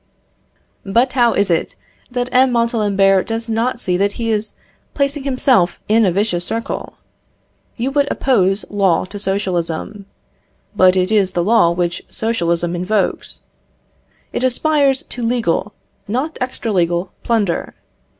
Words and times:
But 0.83 1.13
how 1.13 1.33
is 1.33 1.51
it 1.51 1.75
that 2.09 2.27
M. 2.33 2.51
Montalembert 2.51 3.27
does 3.27 3.47
not 3.47 3.79
see 3.79 3.97
that 3.97 4.13
he 4.13 4.31
is 4.31 4.53
placing 4.95 5.25
himself 5.25 5.79
in 5.87 6.07
a 6.07 6.11
vicious 6.11 6.43
circle? 6.43 6.95
You 7.77 7.91
would 7.91 8.07
oppose 8.11 8.65
law 8.71 9.05
to 9.05 9.19
socialism. 9.19 10.07
But 10.75 10.95
it 10.95 11.11
is 11.11 11.33
the 11.33 11.43
law 11.43 11.69
which 11.69 12.01
socialism 12.09 12.75
invokes. 12.75 13.41
It 14.33 14.43
aspires 14.43 15.03
to 15.03 15.21
legal, 15.21 15.71
not 16.07 16.35
extra 16.41 16.71
legal 16.73 17.11
plunder. 17.21 17.75